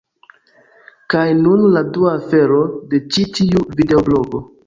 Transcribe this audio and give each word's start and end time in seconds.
Kaj 1.13 1.25
nun 1.41 1.67
la 1.75 1.83
dua 1.97 2.15
afero, 2.21 2.59
de 2.95 3.03
ĉi 3.17 3.27
tiu 3.41 3.65
videoblogo 3.81 4.45